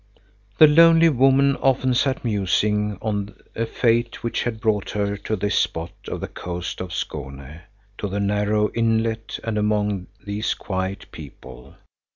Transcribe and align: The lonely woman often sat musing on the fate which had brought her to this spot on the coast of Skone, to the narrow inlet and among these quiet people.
The 0.57 0.65
lonely 0.65 1.09
woman 1.09 1.55
often 1.57 1.93
sat 1.93 2.25
musing 2.25 2.97
on 3.03 3.35
the 3.53 3.67
fate 3.67 4.23
which 4.23 4.41
had 4.41 4.59
brought 4.59 4.89
her 4.89 5.15
to 5.15 5.35
this 5.35 5.53
spot 5.53 5.91
on 6.11 6.19
the 6.21 6.27
coast 6.27 6.81
of 6.81 6.91
Skone, 6.91 7.61
to 7.99 8.07
the 8.07 8.19
narrow 8.19 8.71
inlet 8.71 9.37
and 9.43 9.59
among 9.59 10.07
these 10.25 10.55
quiet 10.55 11.11
people. 11.11 11.75